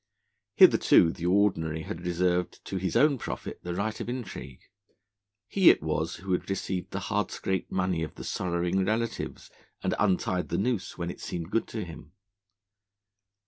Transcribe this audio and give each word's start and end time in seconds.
Hitherto 0.55 1.11
the 1.11 1.27
Ordinary 1.27 1.83
had 1.83 2.07
reserved 2.07 2.65
to 2.65 2.77
his 2.77 2.95
own 2.95 3.19
profit 3.19 3.59
the 3.61 3.75
right 3.75 3.99
of 3.99 4.09
intrigue; 4.09 4.61
he 5.47 5.69
it 5.69 5.83
was 5.83 6.15
who 6.15 6.31
had 6.31 6.49
received 6.49 6.89
the 6.89 7.01
hard 7.01 7.29
scraped 7.29 7.71
money 7.71 8.01
of 8.01 8.15
the 8.15 8.23
sorrowing 8.23 8.83
relatives, 8.83 9.51
and 9.83 9.93
untied 9.99 10.49
the 10.49 10.57
noose 10.57 10.97
when 10.97 11.11
it 11.11 11.21
seemed 11.21 11.51
good 11.51 11.67
to 11.67 11.83
him. 11.85 12.13